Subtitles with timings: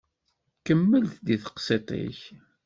[0.65, 2.21] Kemmel-d i teqsiṭ-ik.